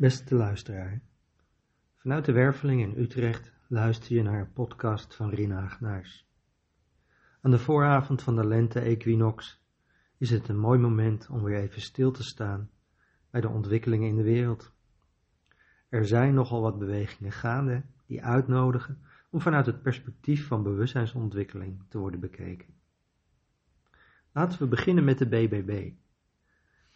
Beste 0.00 0.34
luisteraar, 0.34 1.00
vanuit 1.96 2.24
de 2.24 2.32
Werveling 2.32 2.80
in 2.80 3.02
Utrecht 3.02 3.52
luister 3.66 4.14
je 4.16 4.22
naar 4.22 4.40
een 4.40 4.52
podcast 4.52 5.14
van 5.14 5.30
Rina 5.30 5.62
Agnaars. 5.62 6.26
Aan 7.40 7.50
de 7.50 7.58
vooravond 7.58 8.22
van 8.22 8.36
de 8.36 8.46
lente-equinox 8.46 9.62
is 10.18 10.30
het 10.30 10.48
een 10.48 10.58
mooi 10.58 10.78
moment 10.78 11.28
om 11.30 11.42
weer 11.42 11.58
even 11.58 11.80
stil 11.80 12.10
te 12.10 12.22
staan 12.22 12.70
bij 13.30 13.40
de 13.40 13.48
ontwikkelingen 13.48 14.08
in 14.08 14.16
de 14.16 14.22
wereld. 14.22 14.72
Er 15.88 16.06
zijn 16.06 16.34
nogal 16.34 16.60
wat 16.60 16.78
bewegingen 16.78 17.32
gaande 17.32 17.82
die 18.06 18.24
uitnodigen 18.24 19.02
om 19.30 19.40
vanuit 19.40 19.66
het 19.66 19.82
perspectief 19.82 20.46
van 20.46 20.62
bewustzijnsontwikkeling 20.62 21.82
te 21.88 21.98
worden 21.98 22.20
bekeken. 22.20 22.74
Laten 24.32 24.58
we 24.58 24.66
beginnen 24.66 25.04
met 25.04 25.18
de 25.18 25.26
BBB, 25.26 25.92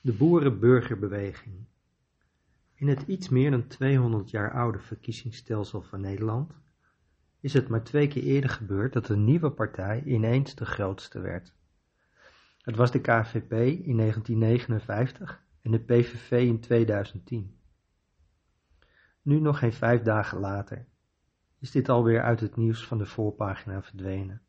de 0.00 0.12
Boerenburgerbeweging 0.12 1.70
in 2.82 2.88
het 2.88 3.02
iets 3.02 3.28
meer 3.28 3.50
dan 3.50 3.66
200 3.66 4.30
jaar 4.30 4.52
oude 4.52 4.78
verkiezingsstelsel 4.78 5.82
van 5.82 6.00
Nederland 6.00 6.52
is 7.40 7.52
het 7.52 7.68
maar 7.68 7.82
twee 7.82 8.08
keer 8.08 8.22
eerder 8.22 8.50
gebeurd 8.50 8.92
dat 8.92 9.08
een 9.08 9.24
nieuwe 9.24 9.50
partij 9.50 10.02
ineens 10.04 10.54
de 10.54 10.64
grootste 10.64 11.20
werd. 11.20 11.54
Het 12.58 12.76
was 12.76 12.90
de 12.90 13.00
KVP 13.00 13.52
in 13.52 13.96
1959 13.96 15.42
en 15.60 15.70
de 15.70 15.78
PVV 15.78 16.30
in 16.30 16.60
2010. 16.60 17.56
Nu 19.22 19.40
nog 19.40 19.58
geen 19.58 19.72
vijf 19.72 20.02
dagen 20.02 20.38
later 20.38 20.86
is 21.58 21.70
dit 21.70 21.88
alweer 21.88 22.22
uit 22.22 22.40
het 22.40 22.56
nieuws 22.56 22.86
van 22.86 22.98
de 22.98 23.06
voorpagina 23.06 23.82
verdwenen. 23.82 24.42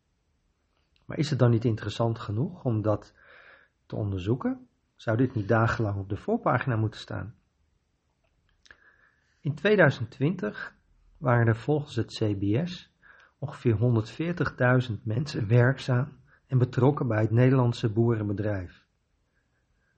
Maar 1.06 1.18
is 1.18 1.30
het 1.30 1.40
dan 1.40 1.52
niet 1.52 1.66
interessant 1.66 2.20
genoeg 2.20 2.64
om 2.64 2.82
dat 2.82 3.14
te 3.86 3.96
onderzoeken? 3.96 4.68
Zou 4.96 5.18
dit 5.18 5.36
niet 5.36 5.48
dagenlang 5.48 6.00
op 6.00 6.10
de 6.10 6.18
voorpagina 6.18 6.76
moeten 6.76 7.00
staan? 7.00 7.36
In 9.44 9.54
2020 9.54 10.76
waren 11.18 11.48
er 11.48 11.56
volgens 11.56 11.96
het 11.96 12.08
CBS 12.08 12.92
ongeveer 13.38 13.78
140.000 14.90 15.04
mensen 15.04 15.48
werkzaam 15.48 16.18
en 16.48 16.58
betrokken 16.58 17.08
bij 17.08 17.22
het 17.22 17.32
Nederlandse 17.32 17.90
boerenbedrijf. 17.90 18.86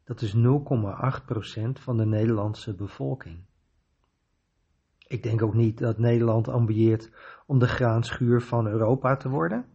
Dat 0.04 0.22
is 0.22 0.36
0,8% 0.36 0.40
van 1.72 1.98
de 1.98 2.06
Nederlandse 2.06 2.76
bevolking. 2.76 3.46
Ik 5.08 5.24
denk 5.24 5.42
ook 5.42 5.54
niet 5.54 5.78
dat 5.78 5.98
Nederland 5.98 6.48
ambieert 6.48 7.12
om 7.46 7.60
de 7.60 7.68
graanschuur 7.68 8.42
van 8.42 8.68
Europa 8.68 9.16
te 9.16 9.30
worden. 9.30 9.66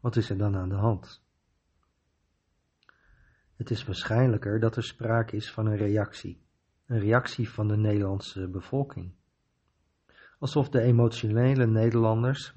Wat 0.00 0.16
is 0.16 0.30
er 0.30 0.38
dan 0.38 0.56
aan 0.56 0.68
de 0.68 0.74
hand? 0.74 1.22
Het 3.56 3.70
is 3.70 3.84
waarschijnlijker 3.84 4.60
dat 4.60 4.76
er 4.76 4.84
sprake 4.84 5.36
is 5.36 5.52
van 5.52 5.66
een 5.66 5.76
reactie 5.76 6.44
een 6.86 6.98
reactie 6.98 7.50
van 7.50 7.68
de 7.68 7.76
Nederlandse 7.76 8.48
bevolking. 8.48 9.12
Alsof 10.38 10.68
de 10.68 10.80
emotionele 10.80 11.66
Nederlanders 11.66 12.52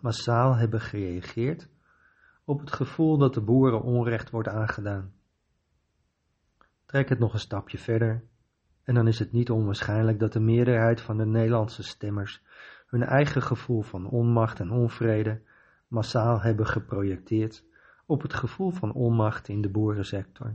massaal 0.00 0.56
hebben 0.56 0.80
gereageerd 0.80 1.68
op 2.44 2.60
het 2.60 2.72
gevoel 2.72 3.18
dat 3.18 3.34
de 3.34 3.40
boeren 3.40 3.82
onrecht 3.82 4.30
wordt 4.30 4.48
aangedaan. 4.48 5.12
Trek 6.86 7.08
het 7.08 7.18
nog 7.18 7.32
een 7.32 7.38
stapje 7.38 7.78
verder 7.78 8.24
en 8.82 8.94
dan 8.94 9.06
is 9.06 9.18
het 9.18 9.32
niet 9.32 9.50
onwaarschijnlijk 9.50 10.18
dat 10.18 10.32
de 10.32 10.40
meerderheid 10.40 11.00
van 11.00 11.16
de 11.16 11.26
Nederlandse 11.26 11.82
stemmers 11.82 12.42
hun 12.86 13.02
eigen 13.02 13.42
gevoel 13.42 13.82
van 13.82 14.06
onmacht 14.06 14.60
en 14.60 14.70
onvrede 14.70 15.40
massaal 15.88 16.40
hebben 16.40 16.66
geprojecteerd 16.66 17.64
op 18.06 18.22
het 18.22 18.34
gevoel 18.34 18.70
van 18.70 18.92
onmacht 18.92 19.48
in 19.48 19.60
de 19.60 19.70
boerensector. 19.70 20.54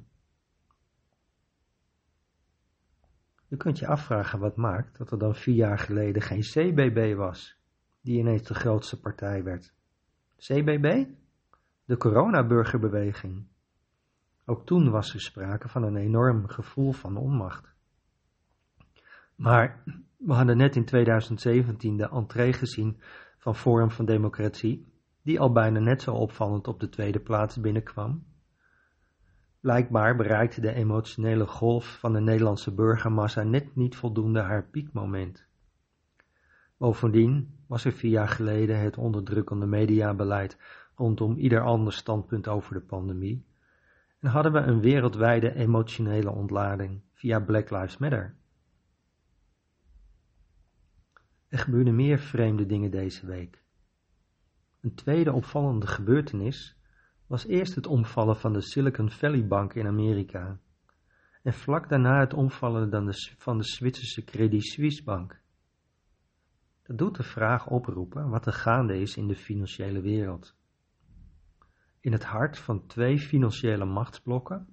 Je 3.56 3.62
kunt 3.62 3.80
je 3.80 3.88
afvragen 3.88 4.40
wat 4.40 4.56
maakt 4.56 4.98
dat 4.98 5.12
er 5.12 5.18
dan 5.18 5.36
vier 5.36 5.56
jaar 5.56 5.80
geleden 5.80 6.22
geen 6.22 6.42
CBB 6.42 7.16
was, 7.16 7.58
die 8.02 8.20
ineens 8.20 8.44
de 8.44 8.54
grootste 8.54 9.00
partij 9.00 9.44
werd. 9.44 9.74
CBB? 10.38 11.06
De 11.86 11.98
coronaburgerbeweging. 11.98 13.48
Ook 14.46 14.66
toen 14.66 14.90
was 14.90 15.14
er 15.14 15.22
sprake 15.22 15.70
van 15.70 15.84
een 15.84 15.96
enorm 15.96 16.48
gevoel 16.48 16.92
van 16.92 17.18
onmacht. 17.18 17.74
Maar 19.36 19.84
we 20.18 20.34
hadden 20.34 20.58
net 20.58 20.76
in 20.76 20.86
2017 20.86 21.98
de 21.98 22.10
entree 22.10 22.54
gezien 22.54 23.02
van 23.38 23.56
Forum 23.56 23.92
van 23.92 24.06
Democratie, 24.06 24.86
die 25.22 25.40
al 25.40 25.52
bijna 25.52 25.80
net 25.80 26.02
zo 26.02 26.14
opvallend 26.14 26.68
op 26.68 26.80
de 26.80 26.90
tweede 26.90 27.20
plaats 27.20 27.60
binnenkwam 27.60 28.24
Blijkbaar 29.66 30.16
bereikte 30.16 30.62
de 30.62 30.74
emotionele 30.74 31.48
golf 31.48 32.00
van 32.00 32.14
de 32.14 32.20
Nederlandse 32.20 32.74
burgermassa 32.74 33.44
net 33.44 33.76
niet 33.76 33.96
voldoende 33.96 34.40
haar 34.40 34.64
piekmoment. 34.64 35.46
Bovendien 36.78 37.58
was 37.68 37.86
er 37.86 37.92
vier 37.92 38.12
jaar 38.12 38.28
geleden 38.28 38.80
het 38.80 38.98
onderdrukkende 38.98 39.66
mediabeleid 39.66 40.58
rondom 40.96 41.38
ieder 41.38 41.62
ander 41.62 41.94
standpunt 41.94 42.48
over 42.48 42.74
de 42.74 42.82
pandemie 42.82 43.46
en 44.20 44.30
hadden 44.30 44.52
we 44.52 44.60
een 44.60 44.82
wereldwijde 44.82 45.56
emotionele 45.56 46.32
ontlading 46.32 47.02
via 47.14 47.40
Black 47.40 47.70
Lives 47.70 47.98
Matter. 47.98 48.36
Er 51.48 51.58
gebeurden 51.58 51.96
meer 51.96 52.20
vreemde 52.20 52.66
dingen 52.66 52.92
deze 52.92 53.26
week. 53.26 53.64
Een 54.82 54.96
tweede 54.96 55.34
opvallende 55.34 55.88
gebeurtenis 55.88 56.78
was 57.28 57.46
eerst 57.46 57.76
het 57.76 57.88
omvallen 57.88 58.36
van 58.38 58.54
de 58.54 58.62
Silicon 58.62 59.10
Valley 59.10 59.48
Bank 59.48 59.74
in 59.74 59.88
Amerika 59.88 60.60
en 61.44 61.54
vlak 61.54 61.90
daarna 61.90 62.20
het 62.20 62.34
omvallen 62.34 63.14
van 63.38 63.58
de 63.58 63.64
Zwitserse 63.64 64.24
Credit 64.24 64.66
Suisse 64.66 65.04
Bank. 65.04 65.42
Dat 66.84 66.98
doet 66.98 67.16
de 67.16 67.24
vraag 67.24 67.68
oproepen 67.68 68.30
wat 68.30 68.46
er 68.46 68.54
gaande 68.54 69.00
is 69.00 69.18
in 69.18 69.28
de 69.28 69.36
financiële 69.36 70.02
wereld. 70.02 70.56
In 72.00 72.12
het 72.12 72.24
hart 72.24 72.58
van 72.58 72.88
twee 72.88 73.20
financiële 73.20 73.86
machtsblokken 73.86 74.68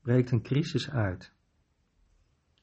breekt 0.00 0.30
een 0.30 0.42
crisis 0.42 0.90
uit. 0.90 1.34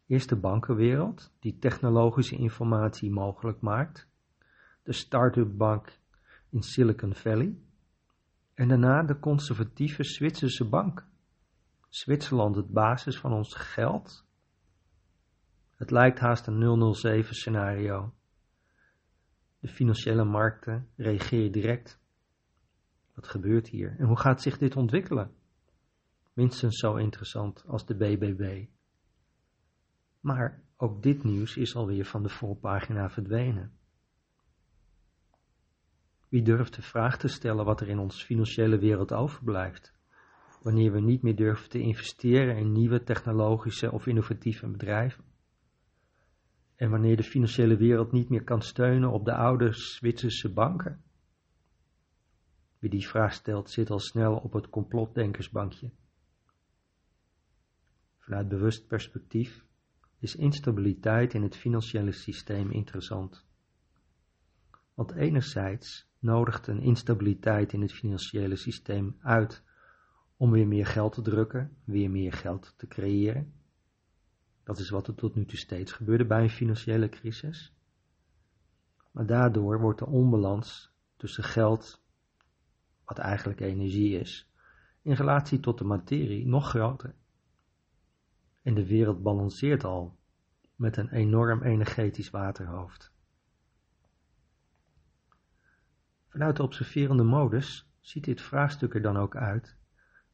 Eerst 0.07 0.29
de 0.29 0.35
bankenwereld, 0.35 1.33
die 1.39 1.57
technologische 1.57 2.35
informatie 2.35 3.11
mogelijk 3.11 3.61
maakt, 3.61 4.07
de 4.83 4.93
start-up 4.93 5.57
bank 5.57 5.99
in 6.49 6.61
Silicon 6.61 7.13
Valley, 7.13 7.57
en 8.59 8.67
daarna 8.67 9.03
de 9.03 9.19
conservatieve 9.19 10.03
Zwitserse 10.03 10.65
bank. 10.65 11.07
Zwitserland 11.89 12.55
het 12.55 12.69
basis 12.69 13.17
van 13.17 13.33
ons 13.33 13.55
geld? 13.55 14.25
Het 15.75 15.91
lijkt 15.91 16.19
haast 16.19 16.47
een 16.47 16.93
007 16.93 17.35
scenario. 17.35 18.13
De 19.59 19.67
financiële 19.67 20.23
markten 20.23 20.89
reageren 20.95 21.51
direct. 21.51 21.99
Wat 23.13 23.27
gebeurt 23.27 23.67
hier 23.67 23.95
en 23.99 24.05
hoe 24.05 24.19
gaat 24.19 24.41
zich 24.41 24.57
dit 24.57 24.75
ontwikkelen? 24.75 25.31
Minstens 26.33 26.79
zo 26.79 26.95
interessant 26.95 27.63
als 27.67 27.85
de 27.85 27.95
BBB. 27.95 28.65
Maar 30.19 30.61
ook 30.77 31.03
dit 31.03 31.23
nieuws 31.23 31.57
is 31.57 31.75
alweer 31.75 32.05
van 32.05 32.23
de 32.23 32.29
voorpagina 32.29 33.09
verdwenen. 33.09 33.78
Wie 36.29 36.41
durft 36.41 36.75
de 36.75 36.81
vraag 36.81 37.17
te 37.17 37.27
stellen 37.27 37.65
wat 37.65 37.81
er 37.81 37.87
in 37.87 37.99
onze 37.99 38.25
financiële 38.25 38.77
wereld 38.77 39.13
overblijft? 39.13 39.93
Wanneer 40.61 40.91
we 40.91 40.99
niet 40.99 41.21
meer 41.21 41.35
durven 41.35 41.69
te 41.69 41.79
investeren 41.79 42.57
in 42.57 42.71
nieuwe 42.71 43.03
technologische 43.03 43.91
of 43.91 44.07
innovatieve 44.07 44.67
bedrijven? 44.67 45.23
En 46.75 46.89
wanneer 46.89 47.17
de 47.17 47.23
financiële 47.23 47.77
wereld 47.77 48.11
niet 48.11 48.29
meer 48.29 48.43
kan 48.43 48.61
steunen 48.61 49.11
op 49.11 49.25
de 49.25 49.33
oude 49.33 49.73
Zwitserse 49.73 50.53
banken? 50.53 51.01
Wie 52.79 52.89
die 52.89 53.07
vraag 53.07 53.33
stelt, 53.33 53.69
zit 53.69 53.89
al 53.89 53.99
snel 53.99 54.35
op 54.35 54.53
het 54.53 54.69
complotdenkersbankje. 54.69 55.91
Vanuit 58.17 58.47
bewust 58.47 58.87
perspectief 58.87 59.65
is 60.19 60.35
instabiliteit 60.35 61.33
in 61.33 61.43
het 61.43 61.55
financiële 61.55 62.11
systeem 62.11 62.71
interessant. 62.71 63.45
Want 64.93 65.11
enerzijds 65.11 66.08
nodigt 66.19 66.67
een 66.67 66.81
instabiliteit 66.81 67.73
in 67.73 67.81
het 67.81 67.93
financiële 67.93 68.55
systeem 68.55 69.17
uit 69.19 69.63
om 70.37 70.51
weer 70.51 70.67
meer 70.67 70.85
geld 70.85 71.13
te 71.13 71.21
drukken, 71.21 71.77
weer 71.83 72.11
meer 72.11 72.33
geld 72.33 72.73
te 72.77 72.87
creëren. 72.87 73.53
Dat 74.63 74.79
is 74.79 74.89
wat 74.89 75.07
er 75.07 75.15
tot 75.15 75.35
nu 75.35 75.45
toe 75.45 75.57
steeds 75.57 75.91
gebeurde 75.91 76.25
bij 76.25 76.41
een 76.41 76.49
financiële 76.49 77.09
crisis. 77.09 77.73
Maar 79.11 79.25
daardoor 79.25 79.79
wordt 79.79 79.99
de 79.99 80.05
onbalans 80.05 80.91
tussen 81.17 81.43
geld, 81.43 82.03
wat 83.05 83.17
eigenlijk 83.17 83.59
energie 83.59 84.19
is, 84.19 84.51
in 85.01 85.13
relatie 85.13 85.59
tot 85.59 85.77
de 85.77 85.83
materie 85.83 86.47
nog 86.47 86.69
groter. 86.69 87.15
En 88.61 88.73
de 88.73 88.87
wereld 88.87 89.23
balanceert 89.23 89.83
al 89.83 90.17
met 90.75 90.97
een 90.97 91.09
enorm 91.09 91.63
energetisch 91.63 92.29
waterhoofd. 92.29 93.11
Vanuit 96.29 96.55
de 96.55 96.63
observerende 96.63 97.23
modus 97.23 97.89
ziet 97.99 98.23
dit 98.23 98.41
vraagstuk 98.41 98.93
er 98.93 99.01
dan 99.01 99.17
ook 99.17 99.35
uit 99.35 99.77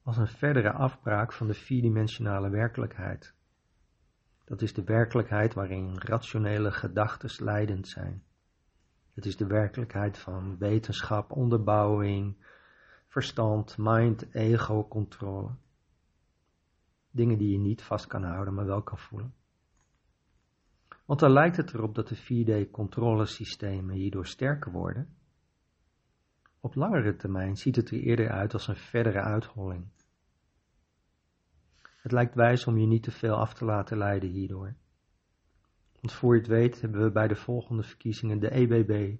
als 0.04 0.18
een 0.18 0.28
verdere 0.28 0.72
afbraak 0.72 1.34
van 1.34 1.48
de 1.48 1.54
vierdimensionale 1.54 2.50
werkelijkheid. 2.50 3.34
Dat 4.44 4.62
is 4.62 4.74
de 4.74 4.84
werkelijkheid 4.84 5.54
waarin 5.54 5.98
rationele 5.98 6.72
gedachten 6.72 7.46
leidend 7.46 7.88
zijn. 7.88 8.24
Het 9.14 9.26
is 9.26 9.38
de 9.38 9.48
werkelijkheid 9.48 10.18
van 10.18 10.58
wetenschap, 10.58 11.32
onderbouwing, 11.32 12.36
verstand, 13.08 13.76
mind, 13.78 14.34
ego, 14.34 14.88
controle. 14.88 15.52
Dingen 17.12 17.38
die 17.38 17.52
je 17.52 17.60
niet 17.60 17.84
vast 17.84 18.08
kan 18.08 18.24
houden, 18.24 18.54
maar 18.54 18.66
wel 18.66 18.82
kan 18.82 18.98
voelen. 18.98 19.34
Want 21.06 21.20
dan 21.20 21.32
lijkt 21.32 21.58
het 21.58 21.74
erop 21.74 21.96
dat 21.96 22.08
de 22.08 22.18
4D-controlesystemen 22.18 23.94
hierdoor 23.96 24.28
sterker 24.28 24.72
worden. 24.72 25.16
Op 26.66 26.76
langere 26.76 27.16
termijn 27.16 27.58
ziet 27.58 27.76
het 27.76 27.90
er 27.90 28.00
eerder 28.00 28.30
uit 28.30 28.54
als 28.54 28.68
een 28.68 28.76
verdere 28.76 29.22
uitholling. 29.22 29.88
Het 31.98 32.12
lijkt 32.12 32.36
wijs 32.36 32.68
om 32.68 32.78
je 32.78 32.88
niet 32.88 33.04
te 33.04 33.12
veel 33.12 33.36
af 33.36 33.54
te 33.54 33.66
laten 33.66 33.98
leiden 33.98 34.30
hierdoor. 34.30 34.76
Want 36.02 36.14
voor 36.14 36.34
je 36.34 36.40
het 36.40 36.50
weet 36.50 36.82
hebben 36.82 37.04
we 37.04 37.12
bij 37.12 37.28
de 37.28 37.36
volgende 37.36 37.84
verkiezingen 37.84 38.40
de 38.40 38.52
EBB, 38.52 39.18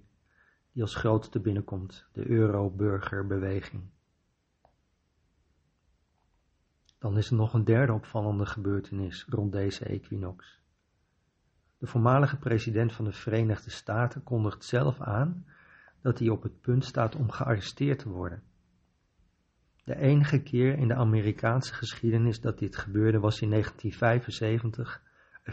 die 0.72 0.82
als 0.82 0.94
grootste 0.94 1.40
binnenkomt, 1.40 2.08
de 2.12 2.28
Euro-burgerbeweging. 2.28 3.82
Dan 6.98 7.16
is 7.16 7.30
er 7.30 7.36
nog 7.36 7.54
een 7.54 7.64
derde 7.64 7.92
opvallende 7.92 8.46
gebeurtenis 8.46 9.24
rond 9.28 9.52
deze 9.52 9.84
equinox. 9.84 10.60
De 11.78 11.86
voormalige 11.86 12.36
president 12.36 12.92
van 12.92 13.04
de 13.04 13.12
Verenigde 13.12 13.70
Staten 13.70 14.22
kondigt 14.22 14.64
zelf 14.64 15.00
aan 15.00 15.44
dat 16.06 16.18
hij 16.18 16.28
op 16.28 16.42
het 16.42 16.60
punt 16.60 16.84
staat 16.84 17.14
om 17.14 17.30
gearresteerd 17.30 17.98
te 17.98 18.08
worden. 18.08 18.42
De 19.84 19.96
enige 19.96 20.42
keer 20.42 20.78
in 20.78 20.88
de 20.88 20.94
Amerikaanse 20.94 21.74
geschiedenis 21.74 22.40
dat 22.40 22.58
dit 22.58 22.76
gebeurde 22.76 23.18
was 23.18 23.40
in 23.40 23.50
1975, 23.50 25.02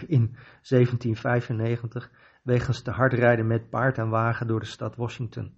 in 0.07 0.35
1795 0.61 2.11
wegens 2.43 2.81
te 2.81 2.91
hard 2.91 3.13
rijden 3.13 3.47
met 3.47 3.69
paard 3.69 3.97
en 3.97 4.09
wagen 4.09 4.47
door 4.47 4.59
de 4.59 4.65
stad 4.65 4.95
Washington. 4.95 5.55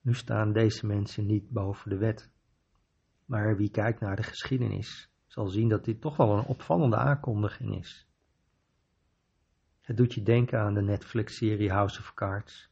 Nu 0.00 0.14
staan 0.14 0.52
deze 0.52 0.86
mensen 0.86 1.26
niet 1.26 1.50
boven 1.50 1.90
de 1.90 1.98
wet. 1.98 2.30
Maar 3.24 3.56
wie 3.56 3.70
kijkt 3.70 4.00
naar 4.00 4.16
de 4.16 4.22
geschiedenis 4.22 5.10
zal 5.26 5.46
zien 5.46 5.68
dat 5.68 5.84
dit 5.84 6.00
toch 6.00 6.16
wel 6.16 6.38
een 6.38 6.46
opvallende 6.46 6.96
aankondiging 6.96 7.78
is. 7.78 8.06
Het 9.80 9.96
doet 9.96 10.14
je 10.14 10.22
denken 10.22 10.60
aan 10.60 10.74
de 10.74 10.82
Netflix-serie 10.82 11.70
House 11.70 12.00
of 12.00 12.14
Cards. 12.14 12.71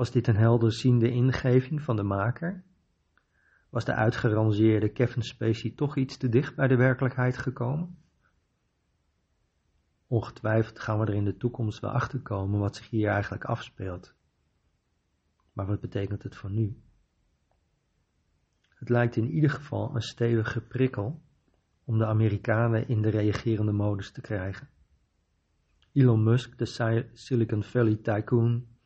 Was 0.00 0.10
dit 0.10 0.26
een 0.26 0.36
helderziende 0.36 1.10
ingeving 1.10 1.82
van 1.82 1.96
de 1.96 2.02
maker? 2.02 2.64
Was 3.70 3.84
de 3.84 3.94
uitgerangeerde 3.94 4.88
Kevin 4.88 5.22
Spacey 5.22 5.70
toch 5.70 5.96
iets 5.96 6.16
te 6.16 6.28
dicht 6.28 6.56
bij 6.56 6.68
de 6.68 6.76
werkelijkheid 6.76 7.38
gekomen? 7.38 7.98
Ongetwijfeld 10.06 10.80
gaan 10.80 10.98
we 10.98 11.06
er 11.06 11.14
in 11.14 11.24
de 11.24 11.36
toekomst 11.36 11.80
wel 11.80 11.90
achter 11.90 12.20
komen 12.20 12.60
wat 12.60 12.76
zich 12.76 12.90
hier 12.90 13.08
eigenlijk 13.08 13.44
afspeelt. 13.44 14.14
Maar 15.52 15.66
wat 15.66 15.80
betekent 15.80 16.22
het 16.22 16.36
voor 16.36 16.50
nu? 16.50 16.82
Het 18.68 18.88
lijkt 18.88 19.16
in 19.16 19.30
ieder 19.30 19.50
geval 19.50 19.94
een 19.94 20.02
stevige 20.02 20.60
prikkel 20.60 21.22
om 21.84 21.98
de 21.98 22.06
Amerikanen 22.06 22.88
in 22.88 23.02
de 23.02 23.08
reagerende 23.08 23.72
modus 23.72 24.12
te 24.12 24.20
krijgen. 24.20 24.68
Elon 25.92 26.22
Musk, 26.22 26.58
de 26.58 27.06
Silicon 27.12 27.62
Valley 27.62 27.96
tycoon, 27.96 28.78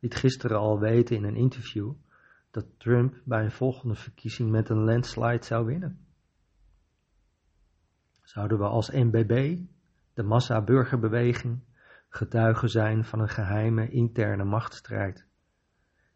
liet 0.00 0.14
gisteren 0.14 0.58
al 0.58 0.78
weten 0.78 1.16
in 1.16 1.24
een 1.24 1.36
interview 1.36 1.92
dat 2.50 2.66
Trump 2.78 3.20
bij 3.24 3.44
een 3.44 3.52
volgende 3.52 3.94
verkiezing 3.94 4.50
met 4.50 4.68
een 4.68 4.84
landslide 4.84 5.44
zou 5.44 5.66
winnen. 5.66 6.06
Zouden 8.22 8.58
we 8.58 8.64
als 8.64 8.90
NBB, 8.90 9.58
de 10.14 10.22
massa-burgerbeweging, 10.22 11.60
getuigen 12.08 12.68
zijn 12.68 13.04
van 13.04 13.20
een 13.20 13.28
geheime 13.28 13.88
interne 13.88 14.44
machtsstrijd 14.44 15.26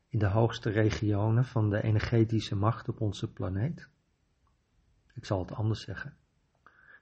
in 0.09 0.19
de 0.19 0.29
hoogste 0.29 0.71
regionen 0.71 1.45
van 1.45 1.71
de 1.71 1.83
energetische 1.83 2.57
macht 2.57 2.89
op 2.89 3.01
onze 3.01 3.33
planeet? 3.33 3.89
Ik 5.15 5.25
zal 5.25 5.39
het 5.39 5.53
anders 5.53 5.81
zeggen. 5.81 6.17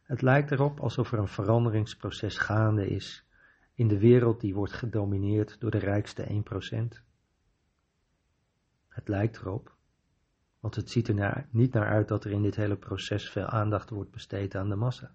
Het 0.02 0.22
lijkt 0.22 0.50
erop 0.50 0.80
alsof 0.80 1.12
er 1.12 1.18
een 1.18 1.28
veranderingsproces 1.28 2.38
gaande 2.38 2.86
is 2.86 3.24
in 3.74 3.88
de 3.88 3.98
wereld 3.98 4.40
die 4.40 4.54
wordt 4.54 4.72
gedomineerd 4.72 5.60
door 5.60 5.70
de 5.70 5.78
rijkste 5.78 6.42
1%. 6.94 7.02
Het 8.88 9.08
lijkt 9.08 9.36
erop, 9.36 9.76
want 10.60 10.74
het 10.74 10.90
ziet 10.90 11.08
er 11.08 11.46
niet 11.50 11.72
naar 11.72 11.88
uit 11.88 12.08
dat 12.08 12.24
er 12.24 12.30
in 12.30 12.42
dit 12.42 12.56
hele 12.56 12.76
proces 12.76 13.30
veel 13.30 13.46
aandacht 13.46 13.90
wordt 13.90 14.10
besteed 14.10 14.54
aan 14.54 14.68
de 14.68 14.76
massa. 14.76 15.14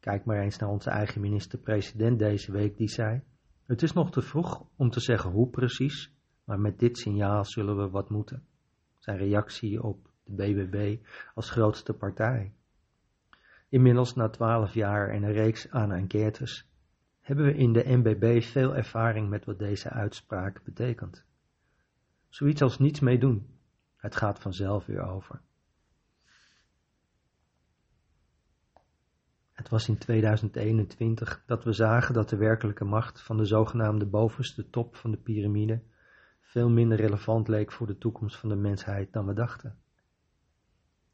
Kijk 0.00 0.24
maar 0.24 0.40
eens 0.40 0.58
naar 0.58 0.68
onze 0.68 0.90
eigen 0.90 1.20
minister-president 1.20 2.18
deze 2.18 2.52
week, 2.52 2.76
die 2.76 2.88
zei: 2.88 3.22
Het 3.62 3.82
is 3.82 3.92
nog 3.92 4.10
te 4.10 4.22
vroeg 4.22 4.66
om 4.76 4.90
te 4.90 5.00
zeggen 5.00 5.30
hoe 5.30 5.50
precies, 5.50 6.12
maar 6.44 6.60
met 6.60 6.78
dit 6.78 6.98
signaal 6.98 7.44
zullen 7.44 7.76
we 7.76 7.90
wat 7.90 8.10
moeten. 8.10 8.46
Zijn 8.98 9.16
reactie 9.16 9.82
op 9.82 10.10
de 10.24 10.32
BBB 10.34 11.06
als 11.34 11.50
grootste 11.50 11.92
partij. 11.92 12.54
Inmiddels 13.72 14.14
na 14.14 14.28
twaalf 14.28 14.74
jaar 14.74 15.08
en 15.08 15.22
een 15.22 15.32
reeks 15.32 15.70
aan 15.70 15.92
enquêtes 15.92 16.68
hebben 17.20 17.44
we 17.44 17.54
in 17.54 17.72
de 17.72 17.82
NBB 17.86 18.42
veel 18.42 18.76
ervaring 18.76 19.28
met 19.28 19.44
wat 19.44 19.58
deze 19.58 19.90
uitspraak 19.90 20.64
betekent. 20.64 21.24
Zoiets 22.28 22.62
als 22.62 22.78
niets 22.78 23.00
mee 23.00 23.18
doen. 23.18 23.58
Het 23.96 24.16
gaat 24.16 24.38
vanzelf 24.38 24.86
weer 24.86 25.02
over. 25.02 25.40
Het 29.52 29.68
was 29.68 29.88
in 29.88 29.98
2021 29.98 31.42
dat 31.46 31.64
we 31.64 31.72
zagen 31.72 32.14
dat 32.14 32.28
de 32.28 32.36
werkelijke 32.36 32.84
macht 32.84 33.22
van 33.22 33.36
de 33.36 33.44
zogenaamde 33.44 34.06
bovenste 34.06 34.70
top 34.70 34.96
van 34.96 35.10
de 35.10 35.18
piramide 35.18 35.82
veel 36.40 36.70
minder 36.70 36.98
relevant 36.98 37.48
leek 37.48 37.72
voor 37.72 37.86
de 37.86 37.98
toekomst 37.98 38.36
van 38.36 38.48
de 38.48 38.56
mensheid 38.56 39.12
dan 39.12 39.26
we 39.26 39.34
dachten. 39.34 39.78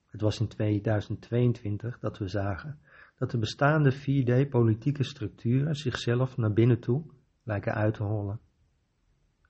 Het 0.08 0.20
was 0.20 0.40
in 0.40 0.48
2022 0.48 1.98
dat 1.98 2.18
we 2.18 2.28
zagen 2.28 2.78
dat 3.18 3.30
de 3.30 3.38
bestaande 3.38 3.94
4D-politieke 3.94 5.02
structuren 5.02 5.74
zichzelf 5.74 6.36
naar 6.36 6.52
binnen 6.52 6.80
toe 6.80 7.04
lijken 7.42 7.74
uit 7.74 7.94
te 7.94 8.02
hollen. 8.02 8.40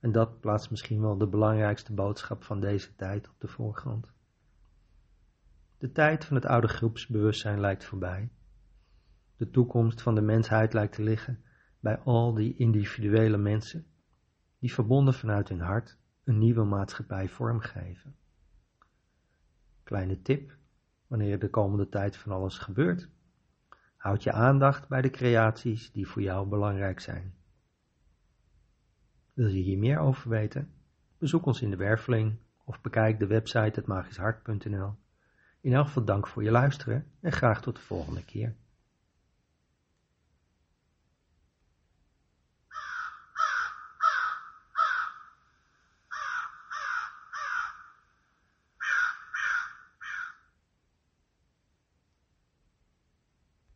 En 0.01 0.13
dat 0.13 0.41
plaatst 0.41 0.71
misschien 0.71 1.01
wel 1.01 1.19
de 1.19 1.29
belangrijkste 1.29 1.95
boodschap 1.95 2.45
van 2.45 2.61
deze 2.61 2.95
tijd 2.95 3.29
op 3.29 3.35
de 3.39 3.49
voorgrond. 3.49 4.13
De 5.79 5.93
tijd 5.93 6.25
van 6.25 6.37
het 6.37 6.47
oude 6.47 6.69
groepsbewustzijn 6.69 7.61
lijkt 7.61 7.85
voorbij. 7.85 8.31
De 9.37 9.51
toekomst 9.51 10.03
van 10.03 10.15
de 10.15 10.21
mensheid 10.21 10.73
lijkt 10.73 10.95
te 10.95 11.03
liggen 11.03 11.43
bij 11.81 11.99
al 11.99 12.35
die 12.35 12.57
individuele 12.57 13.37
mensen 13.37 13.87
die 14.59 14.73
verbonden 14.73 15.15
vanuit 15.15 15.49
hun 15.49 15.61
hart 15.61 15.99
een 16.25 16.39
nieuwe 16.39 16.65
maatschappij 16.65 17.29
vormgeven. 17.29 18.17
Kleine 19.89 20.23
tip, 20.23 20.57
wanneer 21.07 21.39
de 21.39 21.51
komende 21.51 21.89
tijd 21.89 22.17
van 22.17 22.33
alles 22.33 22.59
gebeurt. 22.59 23.09
Houd 23.97 24.23
je 24.23 24.33
aandacht 24.33 24.89
bij 24.89 25.03
de 25.03 25.11
creaties 25.11 25.93
die 25.93 26.09
voor 26.09 26.23
jou 26.23 26.49
belangrijk 26.49 27.01
zijn. 27.01 27.35
Wil 29.33 29.47
je 29.47 29.63
hier 29.63 29.79
meer 29.79 29.99
over 29.99 30.31
weten? 30.31 30.73
Bezoek 31.19 31.47
ons 31.47 31.63
in 31.63 31.71
de 31.71 31.77
Werveling 31.77 32.39
of 32.65 32.81
bekijk 32.81 33.19
de 33.19 33.27
website 33.27 33.81
hetmagischhart.nl. 33.81 34.95
In 35.61 35.73
elk 35.73 35.87
geval 35.87 36.05
dank 36.05 36.27
voor 36.27 36.43
je 36.43 36.51
luisteren 36.51 37.07
en 37.21 37.33
graag 37.33 37.63
tot 37.63 37.77
de 37.77 37.83
volgende 37.83 38.25
keer. 38.25 38.55